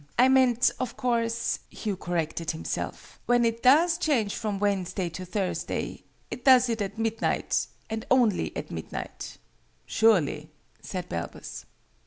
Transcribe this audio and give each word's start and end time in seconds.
"I 0.17 0.29
meant, 0.29 0.71
of 0.79 0.97
course," 0.97 1.59
Hugh 1.69 1.95
corrected 1.95 2.49
himself, 2.49 3.19
"when 3.27 3.45
it 3.45 3.61
does 3.61 3.99
change 3.99 4.33
from 4.35 4.57
Wednesday 4.57 5.09
to 5.09 5.25
Thursday, 5.25 6.05
it 6.31 6.43
does 6.43 6.69
it 6.69 6.81
at 6.81 6.97
midnight 6.97 7.67
and 7.87 8.03
only 8.09 8.51
at 8.57 8.71
midnight." 8.71 9.37
"Surely," 9.85 10.49
said 10.81 11.07
Balbus. 11.07 11.65